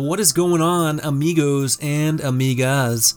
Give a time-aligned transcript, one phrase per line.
[0.00, 3.14] what is going on, amigos and amigas?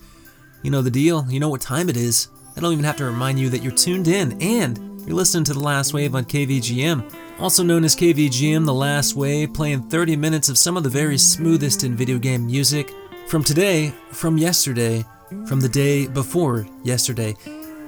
[0.62, 2.28] You know the deal, you know what time it is.
[2.56, 5.54] I don't even have to remind you that you're tuned in and you're listening to
[5.54, 10.50] The Last Wave on KVGM, also known as KVGM The Last Wave, playing 30 minutes
[10.50, 12.92] of some of the very smoothest in video game music
[13.28, 15.04] from today, from yesterday,
[15.48, 17.36] from the day before yesterday.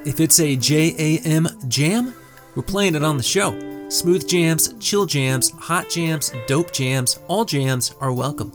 [0.05, 2.13] If it's a JAM jam,
[2.55, 3.89] we're playing it on the show.
[3.89, 8.51] Smooth jams, chill jams, hot jams, dope jams, all jams are welcome.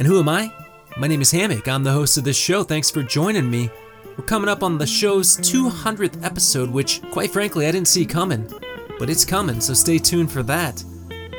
[0.00, 0.50] And who am I?
[0.96, 1.68] My name is Hammock.
[1.68, 2.62] I'm the host of this show.
[2.62, 3.68] Thanks for joining me.
[4.16, 8.50] We're coming up on the show's 200th episode, which, quite frankly, I didn't see coming.
[8.98, 10.82] But it's coming, so stay tuned for that.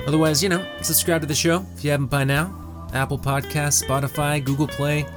[0.05, 2.53] Otherwise, you know, subscribe to the show if you haven't by now.
[2.93, 5.07] Apple Podcasts, Spotify, Google Play.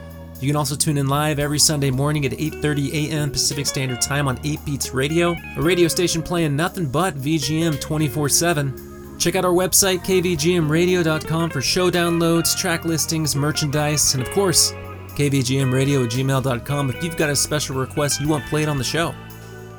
[0.41, 3.31] You can also tune in live every Sunday morning at 8:30 a.m.
[3.31, 8.94] Pacific Standard Time on 8 Beats Radio, a radio station playing nothing but VGM 24/7.
[9.19, 14.73] Check out our website kvgmradio.com for show downloads, track listings, merchandise, and of course,
[15.17, 19.15] kvgmradio gmail.com if you've got a special request you want played on the show.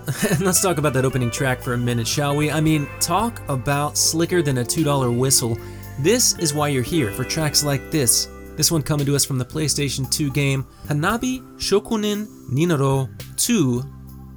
[0.40, 2.52] Let's talk about that opening track for a minute, shall we?
[2.52, 5.58] I mean, talk about slicker than a $2 whistle.
[6.00, 8.28] This is why you're here for tracks like this.
[8.56, 13.84] This one coming to us from the PlayStation 2 game Hanabi Shokunin ni Narou 2.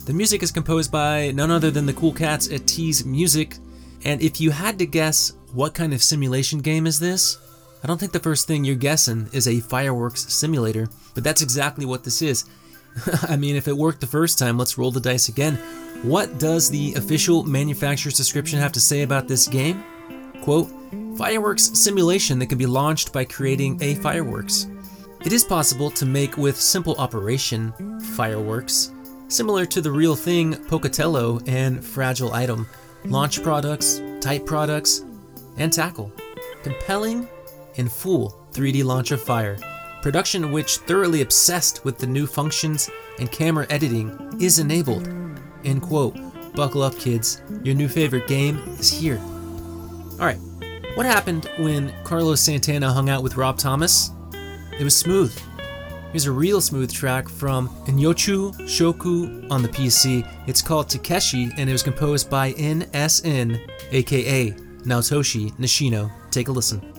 [0.06, 3.56] The music is composed by none other than the cool cats at T's Music.
[4.04, 7.38] And if you had to guess what kind of simulation game is this,
[7.82, 11.86] I don't think the first thing you're guessing is a fireworks simulator, but that's exactly
[11.86, 12.44] what this is.
[13.28, 15.56] I mean, if it worked the first time, let's roll the dice again.
[16.03, 19.84] What does the official manufacturer's description have to say about this game?
[20.42, 20.70] Quote,
[21.16, 24.69] fireworks simulation that can be launched by creating a fireworks.
[25.25, 27.72] It is possible to make with simple operation
[28.16, 28.92] fireworks,
[29.26, 32.66] similar to the real thing Pocatello and Fragile Item,
[33.04, 35.04] launch products, type products,
[35.56, 36.12] and tackle.
[36.62, 37.28] Compelling
[37.76, 39.59] and full 3D launch of fire.
[40.03, 42.88] Production which thoroughly obsessed with the new functions
[43.19, 45.08] and camera editing is enabled.
[45.64, 46.16] End quote.
[46.54, 47.42] Buckle up, kids.
[47.62, 49.20] Your new favorite game is here.
[50.19, 50.38] Alright,
[50.94, 54.10] what happened when Carlos Santana hung out with Rob Thomas?
[54.78, 55.37] It was smooth.
[56.12, 60.26] Here's a real smooth track from Inyochu Shoku on the PC.
[60.46, 63.60] It's called Takeshi and it was composed by NSN,
[63.92, 64.50] aka
[64.84, 66.10] Naotoshi Nishino.
[66.30, 66.97] Take a listen.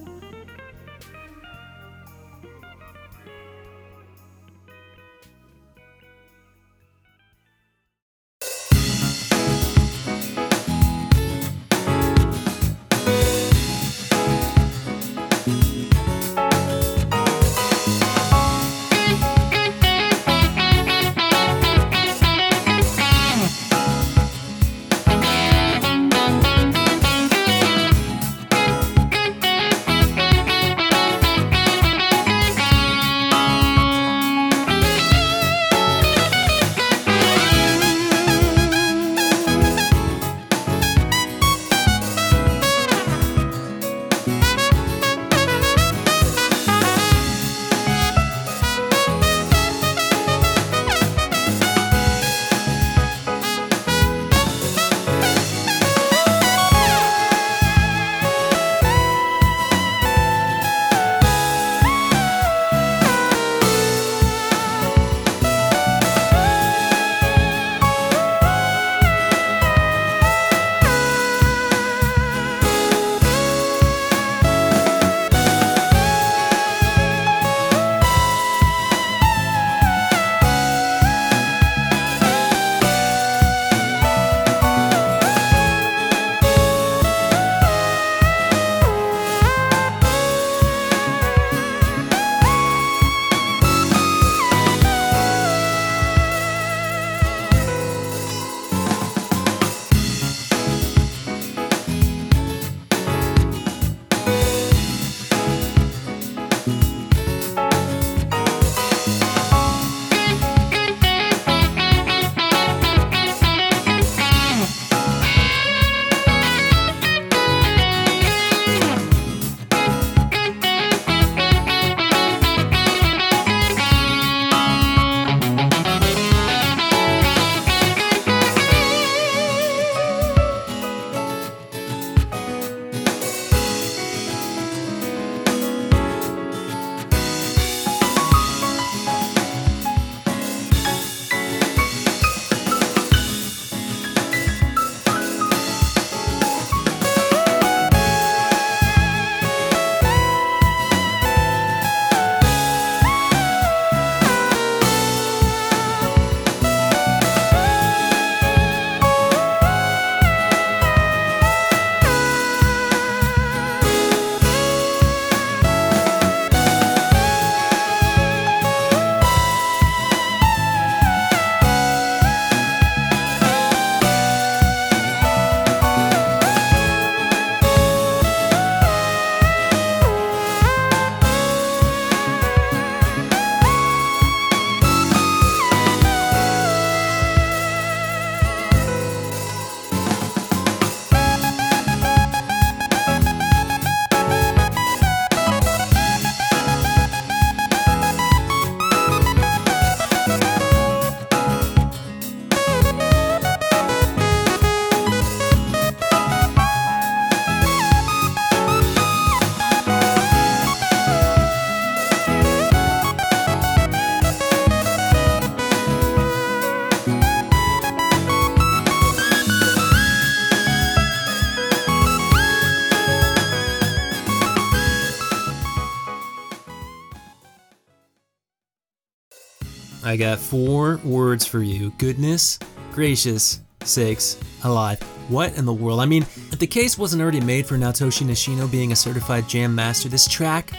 [230.09, 232.57] I got four words for you goodness,
[232.91, 234.99] gracious, sakes, alive.
[235.27, 235.99] What in the world?
[235.99, 239.75] I mean, if the case wasn't already made for Naotoshi Nishino being a certified jam
[239.75, 240.71] master, this track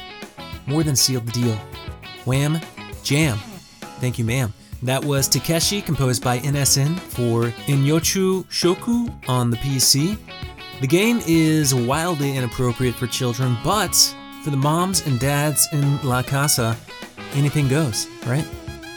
[0.67, 1.55] more than sealed the deal.
[2.25, 2.59] Wham,
[3.05, 3.38] jam.
[4.00, 4.53] Thank you, ma'am.
[4.82, 10.19] That was Takeshi, composed by NSN for Inyochu Shoku on the PC.
[10.81, 13.94] The game is wildly inappropriate for children, but
[14.43, 16.77] for the moms and dads in La Casa,
[17.35, 18.44] anything goes, right?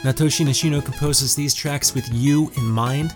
[0.04, 3.14] Naotoshi Nishino composes these tracks with you in mind.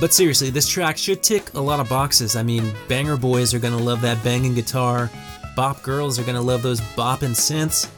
[0.00, 2.36] But seriously, this track should tick a lot of boxes.
[2.36, 5.10] I mean, banger boys are gonna love that banging guitar,
[5.54, 7.90] bop girls are gonna love those bopping synths.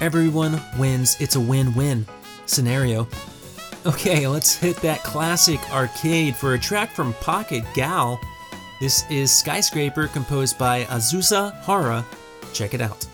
[0.00, 2.06] Everyone wins, it's a win win
[2.44, 3.06] scenario.
[3.86, 8.20] Okay, let's hit that classic arcade for a track from Pocket Gal.
[8.80, 12.04] This is Skyscraper composed by Azusa Hara.
[12.52, 13.06] Check it out.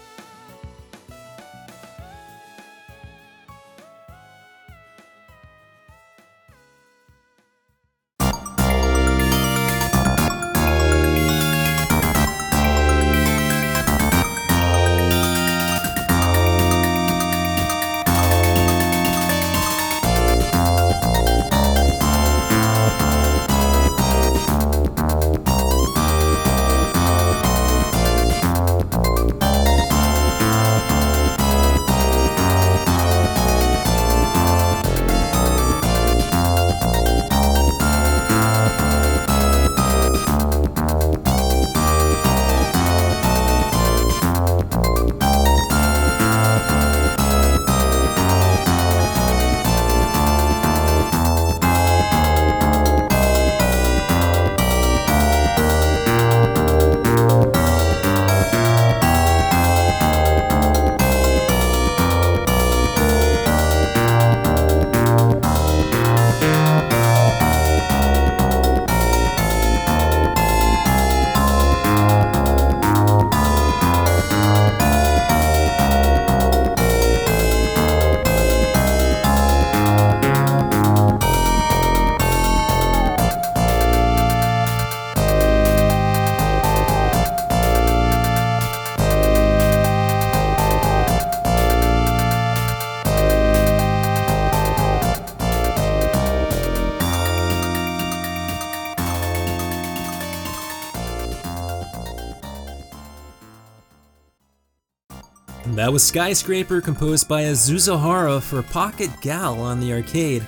[105.87, 110.45] That was Skyscraper composed by Azusa Hara for Pocket Gal on the arcade.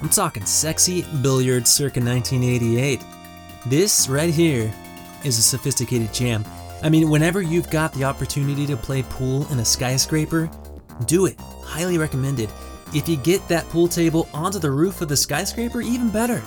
[0.00, 3.04] I'm talking sexy billiards circa 1988.
[3.66, 4.72] This right here
[5.24, 6.42] is a sophisticated jam.
[6.82, 10.50] I mean, whenever you've got the opportunity to play pool in a skyscraper,
[11.04, 11.38] do it.
[11.64, 12.48] Highly recommended.
[12.94, 16.42] If you get that pool table onto the roof of the skyscraper, even better.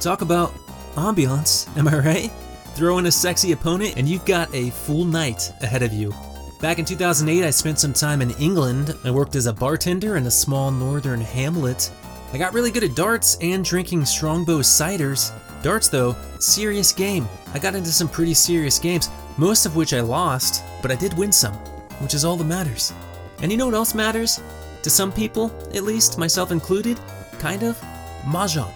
[0.00, 0.54] Talk about
[0.94, 2.32] ambiance, am I right?
[2.74, 6.14] Throw in a sexy opponent and you've got a full night ahead of you.
[6.58, 8.96] Back in 2008, I spent some time in England.
[9.04, 11.90] I worked as a bartender in a small northern hamlet.
[12.32, 15.32] I got really good at darts and drinking strongbow ciders.
[15.62, 17.28] Darts, though, serious game.
[17.52, 21.12] I got into some pretty serious games, most of which I lost, but I did
[21.18, 21.52] win some,
[22.00, 22.94] which is all that matters.
[23.42, 24.40] And you know what else matters?
[24.82, 26.98] To some people, at least, myself included,
[27.38, 27.78] kind of,
[28.22, 28.72] Mahjong.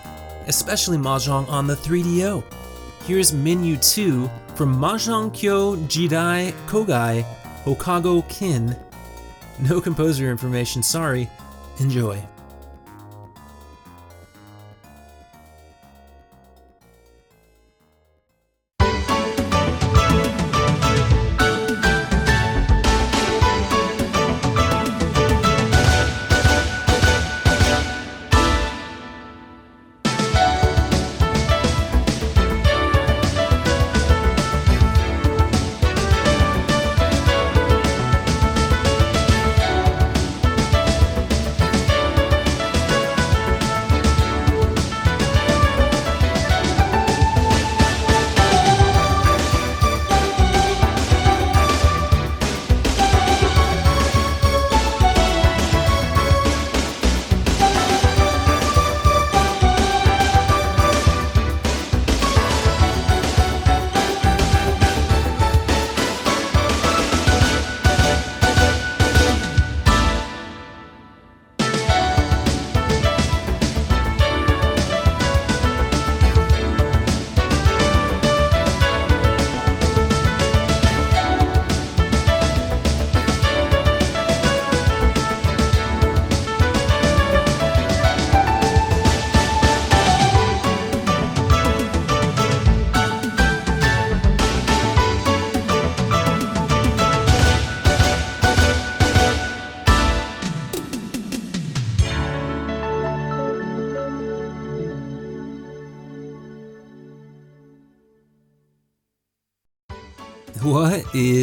[0.49, 2.45] Especially Mahjong on the 3DO.
[3.07, 7.25] Here's Menu 2 from Mahjong Kyo Jidai Kogai
[7.65, 8.77] Hokago Kin.
[9.59, 11.29] No composer information, sorry.
[11.79, 12.23] Enjoy.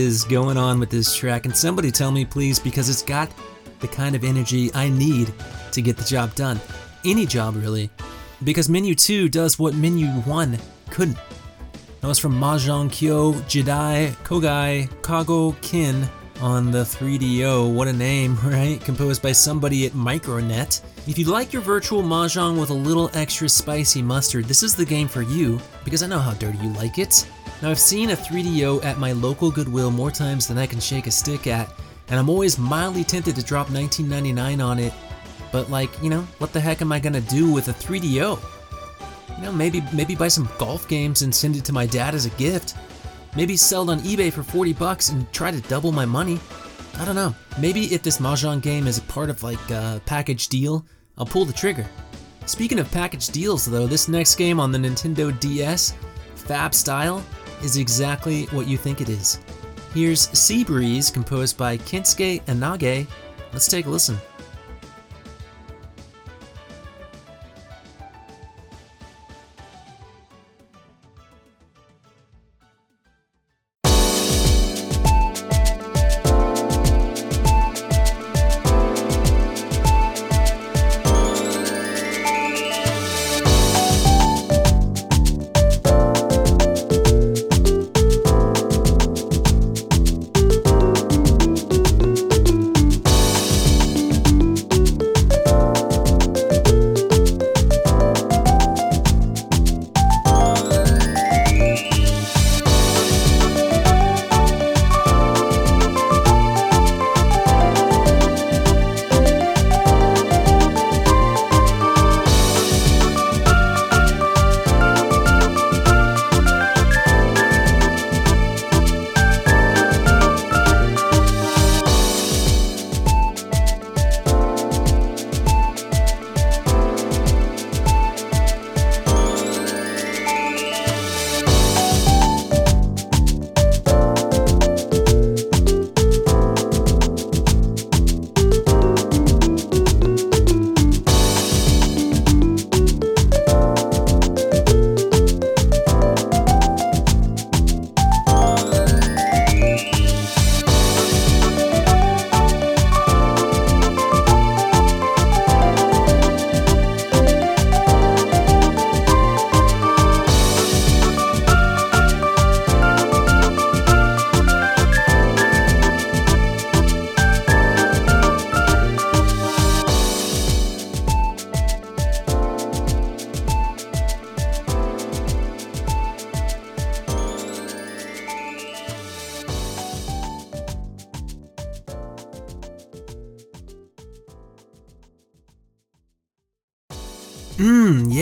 [0.08, 1.46] Is going on with this track?
[1.46, 3.30] And somebody tell me, please, because it's got
[3.82, 5.34] the kind of energy I need
[5.74, 6.60] to get the job done.
[7.06, 7.90] Any job, really.
[8.44, 10.58] Because Menu 2 does what Menu 1
[10.90, 11.18] couldn't.
[12.00, 16.08] That was from Mahjong Kyo Jidai Kogai Kago Kin
[16.42, 17.74] on the 3DO.
[17.74, 18.80] What a name, right?
[18.82, 20.82] Composed by somebody at Micronet.
[21.08, 24.86] If you like your virtual Mahjong with a little extra spicy mustard, this is the
[24.86, 27.28] game for you, because I know how dirty you like it.
[27.62, 31.08] Now, I've seen a 3DO at my local Goodwill more times than I can shake
[31.08, 31.74] a stick at,
[32.08, 34.94] and I'm always mildly tempted to drop $19.99 on it.
[35.52, 38.40] But like, you know, what the heck am I gonna do with a 3DO?
[39.38, 42.26] You know, maybe maybe buy some golf games and send it to my dad as
[42.26, 42.76] a gift.
[43.36, 46.40] Maybe sell it on eBay for 40 bucks and try to double my money.
[46.98, 47.36] I don't know.
[47.60, 50.86] Maybe if this Mahjong game is a part of like a package deal,
[51.18, 51.86] I'll pull the trigger.
[52.46, 55.94] Speaking of package deals though, this next game on the Nintendo DS,
[56.36, 57.24] Fab Style,
[57.64, 59.40] is exactly what you think it is.
[59.94, 63.08] Here's Sea Breeze composed by Kensuke Inage.
[63.54, 64.18] Let's take a listen.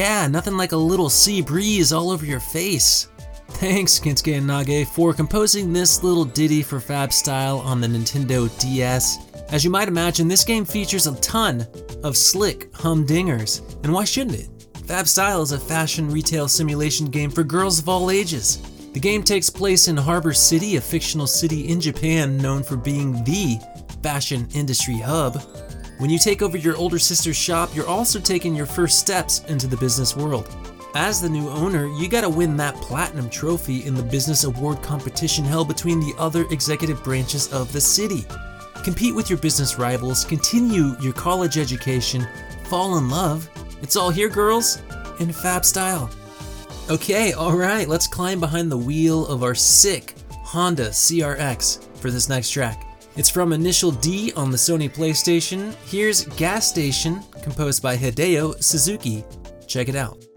[0.05, 3.09] Yeah, nothing like a little sea breeze all over your face.
[3.57, 9.17] Thanks, Kensuke Inage, for composing this little ditty for Fab Style on the Nintendo DS.
[9.49, 11.65] As you might imagine, this game features a ton
[12.03, 14.49] of slick humdingers, and why shouldn't it?
[14.85, 18.61] Fab Style is a fashion retail simulation game for girls of all ages.
[18.93, 23.23] The game takes place in Harbor City, a fictional city in Japan known for being
[23.23, 23.57] the
[24.03, 25.41] fashion industry hub.
[25.97, 29.65] When you take over your older sister's shop, you're also taking your first steps into
[29.65, 30.53] the business world.
[30.93, 35.45] As the new owner, you gotta win that platinum trophy in the business award competition
[35.45, 38.25] held between the other executive branches of the city.
[38.83, 42.27] Compete with your business rivals, continue your college education,
[42.65, 43.49] fall in love.
[43.81, 44.81] It's all here, girls,
[45.21, 46.09] in Fab style.
[46.89, 52.51] Okay, alright, let's climb behind the wheel of our sick Honda CRX for this next
[52.51, 52.84] track.
[53.17, 55.73] It's from Initial D on the Sony PlayStation.
[55.85, 59.23] Here's Gas Station, composed by Hideo Suzuki.
[59.67, 60.34] Check it out.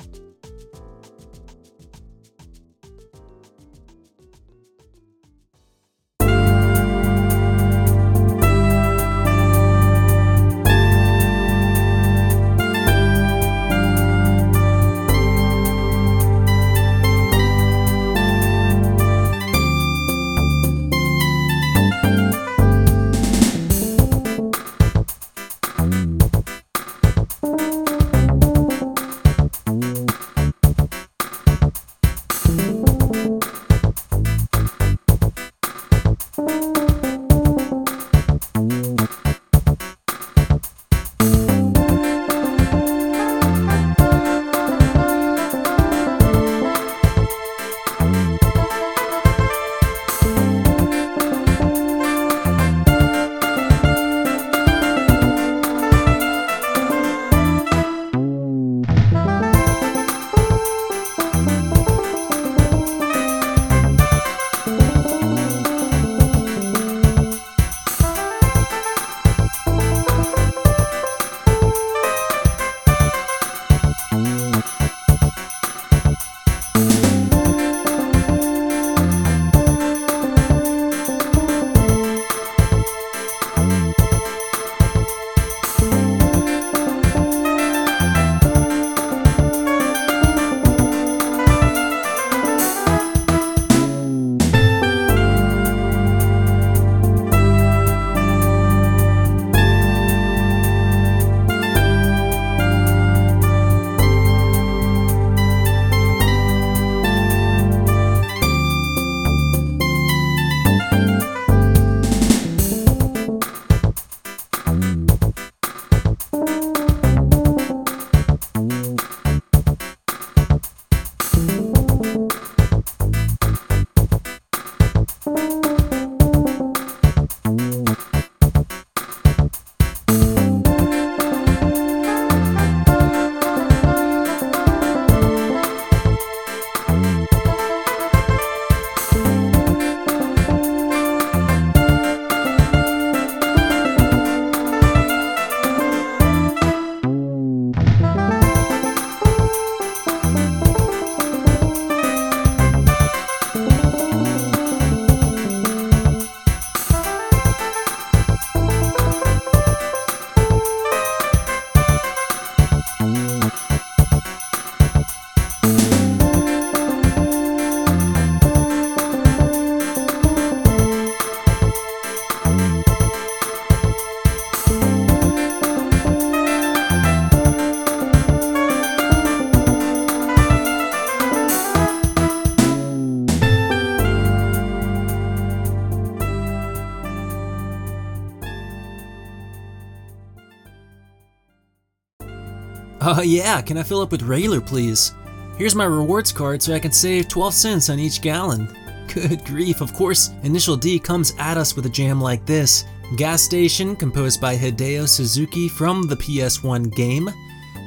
[193.09, 195.15] Uh, yeah, can I fill up with regular, please?
[195.57, 198.69] Here's my rewards card so I can save 12 cents on each gallon.
[199.15, 202.85] Good grief, of course, Initial D comes at us with a jam like this.
[203.17, 207.31] Gas Station, composed by Hideo Suzuki from the PS1 game.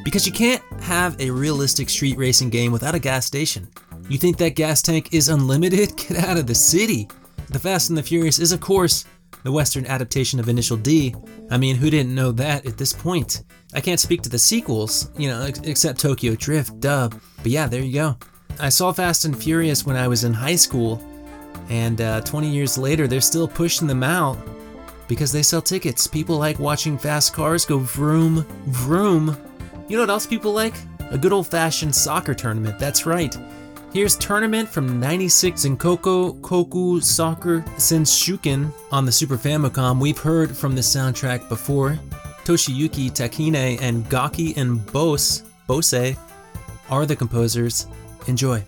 [0.03, 3.67] Because you can't have a realistic street racing game without a gas station.
[4.10, 5.95] You think that gas tank is unlimited?
[5.97, 7.07] Get out of the city!
[7.49, 9.05] The Fast and the Furious is, of course,
[9.44, 11.15] the Western adaptation of Initial D.
[11.50, 13.44] I mean, who didn't know that at this point?
[13.74, 17.20] I can't speak to the sequels, you know, ex- except Tokyo Drift, dub.
[17.38, 18.17] But yeah, there you go.
[18.60, 21.02] I saw Fast and Furious when I was in high school,
[21.70, 24.38] and uh, 20 years later, they're still pushing them out
[25.08, 26.08] because they sell tickets.
[26.08, 29.38] People like watching fast cars go vroom, vroom.
[29.88, 30.76] You know what else people like?
[31.10, 33.36] A good old fashioned soccer tournament, that's right.
[33.93, 39.99] Here's Tournament from 96 Zenkoku Koku Soccer Senshuken on the Super Famicom.
[39.99, 41.99] We've heard from the soundtrack before.
[42.45, 46.15] Toshiyuki Takine and Gaki and Bose, Bose
[46.89, 47.86] are the composers.
[48.27, 48.65] Enjoy.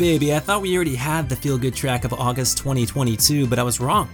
[0.00, 3.62] Baby, I thought we already had the feel good track of August 2022, but I
[3.62, 4.08] was wrong.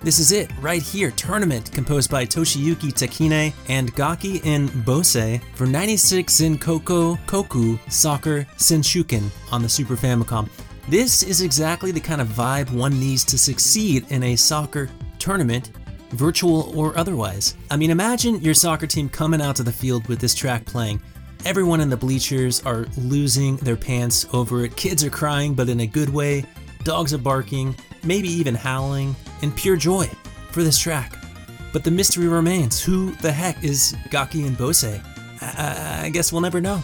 [0.00, 5.66] This is it, right here, Tournament, composed by Toshiyuki Takine and Gaki in Bose for
[5.66, 10.48] 96 Zenkoku Koku Soccer Senshuken on the Super Famicom.
[10.88, 15.72] This is exactly the kind of vibe one needs to succeed in a soccer tournament,
[16.10, 17.56] virtual or otherwise.
[17.72, 21.02] I mean, imagine your soccer team coming out to the field with this track playing.
[21.44, 24.74] Everyone in the bleachers are losing their pants over it.
[24.76, 26.42] Kids are crying, but in a good way.
[26.84, 30.06] Dogs are barking, maybe even howling, in pure joy
[30.52, 31.22] for this track.
[31.70, 34.84] But the mystery remains who the heck is Gaki and Bose?
[34.84, 35.02] I,
[35.42, 36.82] I, I guess we'll never know.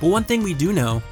[0.00, 1.02] But one thing we do know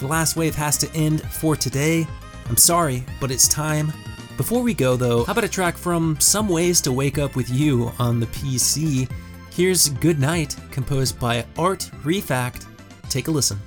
[0.00, 2.08] the last wave has to end for today.
[2.48, 3.92] I'm sorry, but it's time.
[4.36, 7.48] Before we go, though, how about a track from Some Ways to Wake Up with
[7.50, 9.08] You on the PC?
[9.52, 12.66] Here's Good Night, composed by Art Refact.
[13.08, 13.58] Take a listen.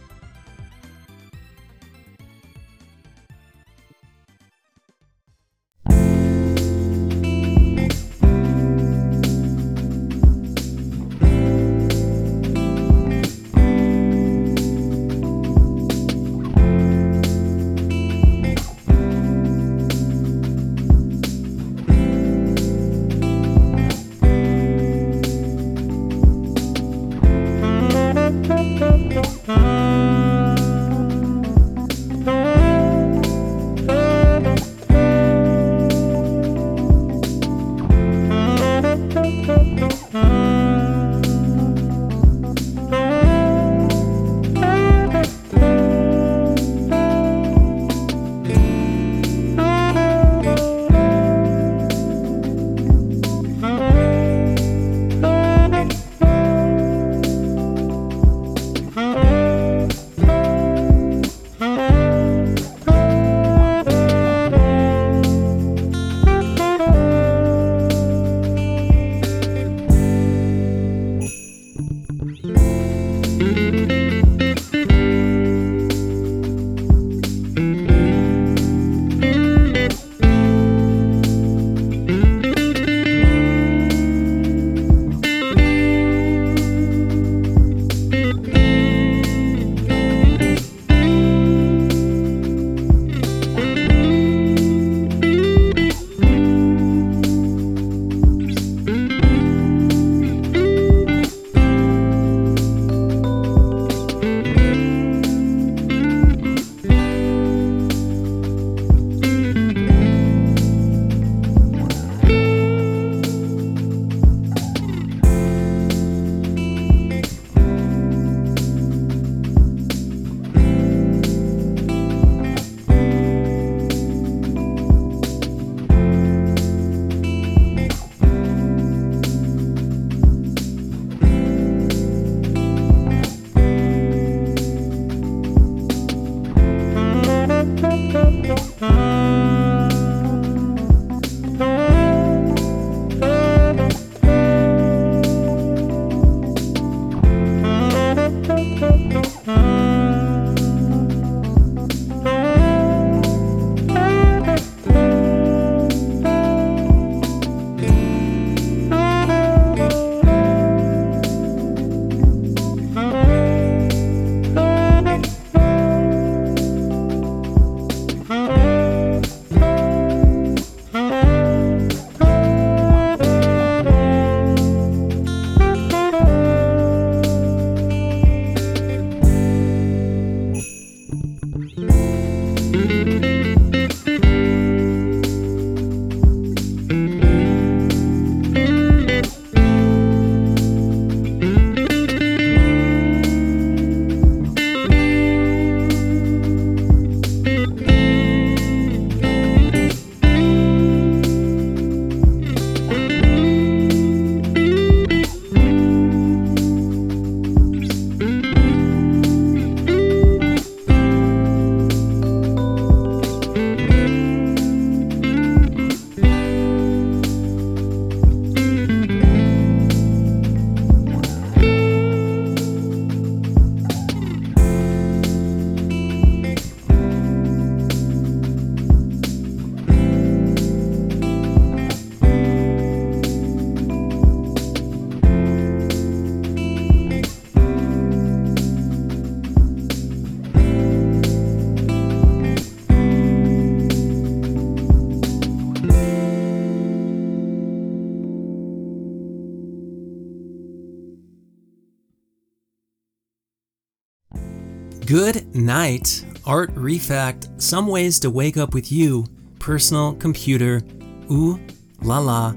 [255.05, 259.25] Good night, Art Refact, some ways to wake up with you,
[259.59, 260.81] personal computer,
[261.29, 261.59] ooh
[262.01, 262.53] la la.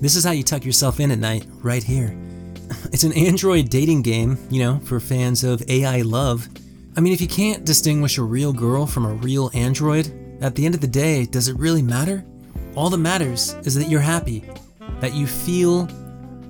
[0.00, 2.16] This is how you tuck yourself in at night, right here.
[2.92, 6.48] It's an Android dating game, you know, for fans of AI love.
[6.96, 10.64] I mean, if you can't distinguish a real girl from a real android, at the
[10.64, 12.24] end of the day, does it really matter?
[12.76, 14.44] All that matters is that you're happy,
[15.00, 15.88] that you feel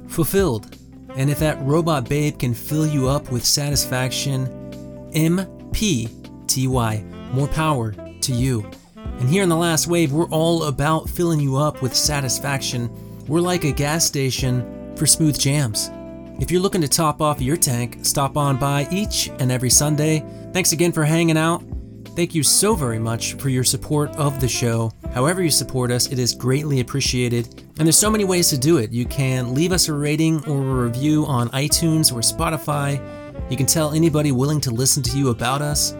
[0.06, 0.76] fulfilled.
[1.16, 4.59] And if that robot babe can fill you up with satisfaction,
[5.12, 8.68] MPTY, more power to you.
[8.96, 12.90] And here in the last wave, we're all about filling you up with satisfaction.
[13.26, 15.90] We're like a gas station for smooth jams.
[16.40, 20.24] If you're looking to top off your tank, stop on by each and every Sunday.
[20.52, 21.62] Thanks again for hanging out.
[22.16, 24.90] Thank you so very much for your support of the show.
[25.14, 27.62] However, you support us, it is greatly appreciated.
[27.78, 28.90] And there's so many ways to do it.
[28.90, 32.98] You can leave us a rating or a review on iTunes or Spotify.
[33.50, 35.92] You can tell anybody willing to listen to you about us.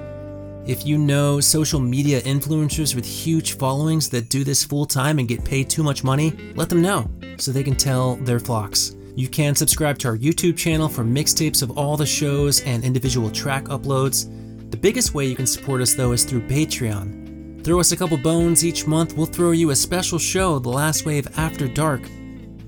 [0.66, 5.26] If you know social media influencers with huge followings that do this full time and
[5.26, 8.94] get paid too much money, let them know so they can tell their flocks.
[9.16, 13.30] You can subscribe to our YouTube channel for mixtapes of all the shows and individual
[13.30, 14.30] track uploads.
[14.70, 17.64] The biggest way you can support us, though, is through Patreon.
[17.64, 21.04] Throw us a couple bones each month, we'll throw you a special show, The Last
[21.04, 22.02] Wave After Dark,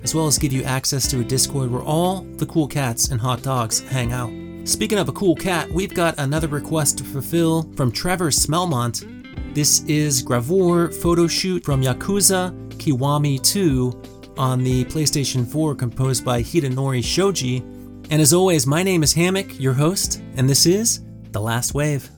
[0.02, 3.20] as well as give you access to a Discord where all the cool cats and
[3.20, 4.41] hot dogs hang out.
[4.64, 9.54] Speaking of a cool cat, we've got another request to fulfill from Trevor Smelmont.
[9.54, 16.44] This is Gravure photo shoot from Yakuza Kiwami 2 on the PlayStation 4 composed by
[16.44, 17.56] Hidenori Shoji.
[18.10, 22.08] And as always, my name is Hammock, your host, and this is The Last Wave.